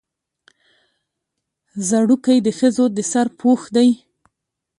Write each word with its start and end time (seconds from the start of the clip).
ځړوکی 1.87 2.37
د 2.43 2.47
ښځو 2.59 2.85
د 2.95 2.97
سر 3.11 3.27
پوښ 3.39 3.61
دی 3.75 3.89